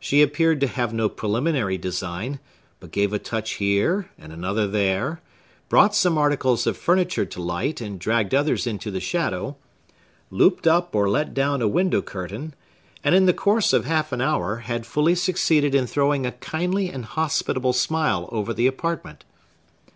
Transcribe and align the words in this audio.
She 0.00 0.20
appeared 0.20 0.58
to 0.62 0.66
have 0.66 0.92
no 0.92 1.08
preliminary 1.08 1.78
design, 1.78 2.40
but 2.80 2.90
gave 2.90 3.12
a 3.12 3.20
touch 3.20 3.52
here 3.62 4.10
and 4.18 4.32
another 4.32 4.66
there; 4.66 5.20
brought 5.68 5.94
some 5.94 6.18
articles 6.18 6.66
of 6.66 6.76
furniture 6.76 7.24
to 7.26 7.40
light 7.40 7.80
and 7.80 7.96
dragged 8.00 8.34
others 8.34 8.66
into 8.66 8.90
the 8.90 8.98
shadow; 8.98 9.56
looped 10.28 10.66
up 10.66 10.92
or 10.96 11.08
let 11.08 11.34
down 11.34 11.62
a 11.62 11.68
window 11.68 12.02
curtain; 12.02 12.52
and, 13.04 13.14
in 13.14 13.26
the 13.26 13.32
course 13.32 13.72
of 13.72 13.84
half 13.84 14.10
an 14.10 14.20
hour, 14.20 14.56
had 14.56 14.86
fully 14.86 15.14
succeeded 15.14 15.72
in 15.72 15.86
throwing 15.86 16.26
a 16.26 16.32
kindly 16.32 16.88
and 16.88 17.04
hospitable 17.04 17.72
smile 17.72 18.28
over 18.32 18.52
the 18.52 18.66
apartment. 18.66 19.24